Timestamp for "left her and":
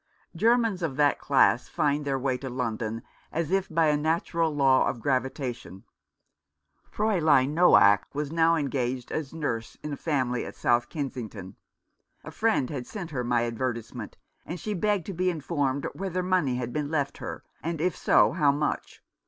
16.89-17.79